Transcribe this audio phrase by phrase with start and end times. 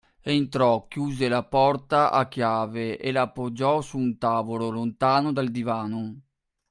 [0.23, 6.15] entrò, chiuse la porta a chiave a la appoggiò su un tavolo, lontano dal divano.